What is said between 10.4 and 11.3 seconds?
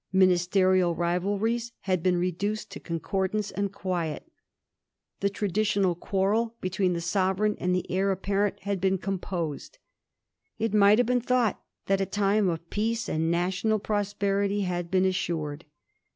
It might have been